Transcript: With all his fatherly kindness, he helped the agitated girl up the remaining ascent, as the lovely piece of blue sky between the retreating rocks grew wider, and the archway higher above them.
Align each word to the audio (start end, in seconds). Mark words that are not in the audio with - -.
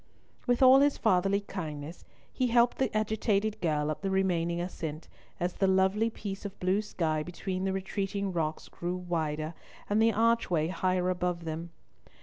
With 0.47 0.63
all 0.63 0.79
his 0.79 0.97
fatherly 0.97 1.41
kindness, 1.41 2.05
he 2.33 2.47
helped 2.47 2.79
the 2.79 2.89
agitated 2.97 3.61
girl 3.61 3.91
up 3.91 4.01
the 4.01 4.09
remaining 4.09 4.59
ascent, 4.59 5.07
as 5.39 5.53
the 5.53 5.67
lovely 5.67 6.09
piece 6.09 6.43
of 6.43 6.59
blue 6.59 6.81
sky 6.81 7.21
between 7.21 7.65
the 7.65 7.71
retreating 7.71 8.33
rocks 8.33 8.67
grew 8.67 8.95
wider, 8.95 9.53
and 9.87 10.01
the 10.01 10.11
archway 10.11 10.69
higher 10.69 11.11
above 11.11 11.45
them. 11.45 11.69